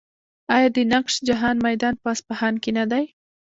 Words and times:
آیا 0.55 0.69
د 0.75 0.77
نقش 0.93 1.13
جهان 1.27 1.55
میدان 1.67 1.93
په 2.01 2.07
اصفهان 2.13 2.53
کې 2.63 2.71
نه 2.77 2.85
دی؟ 2.91 3.03